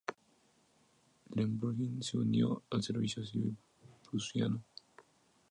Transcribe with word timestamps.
Eulenburg 1.29 2.03
se 2.03 2.17
unió 2.17 2.63
al 2.71 2.81
servicio 2.81 3.23
civil 3.23 3.55
prusiano. 4.09 4.63